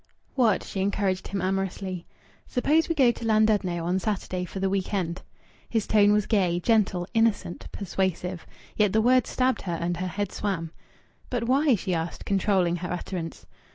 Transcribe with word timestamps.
"What?" 0.33 0.63
she 0.63 0.81
encouraged 0.81 1.27
him 1.27 1.43
amorously. 1.43 2.07
"Suppose 2.47 2.89
we 2.89 2.95
go 2.95 3.11
to 3.11 3.23
Llandudno 3.23 3.85
on 3.85 3.99
Saturday 3.99 4.45
for 4.45 4.59
the 4.59 4.67
week 4.67 4.91
end?" 4.95 5.21
His 5.69 5.85
tone 5.85 6.11
was 6.11 6.25
gay, 6.25 6.59
gentle, 6.59 7.05
innocent, 7.13 7.67
persuasive. 7.71 8.47
Yet 8.75 8.93
the 8.93 9.01
words 9.03 9.29
stabbed 9.29 9.61
her 9.61 9.73
and 9.79 9.97
her 9.97 10.07
head 10.07 10.31
swam. 10.31 10.71
"But 11.29 11.43
why?" 11.43 11.75
she 11.75 11.93
asked, 11.93 12.25
controlling 12.25 12.77
her 12.77 12.91
utterance. 12.91 13.45